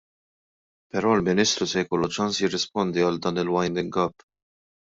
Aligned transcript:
Però 0.95 1.11
l-Ministru 1.19 1.67
se 1.73 1.83
jkollu 1.85 2.09
ċans 2.17 2.39
jirrispondi 2.45 3.05
għal 3.11 3.23
dan 3.27 3.41
fil-winding 3.43 4.01
up. 4.09 4.31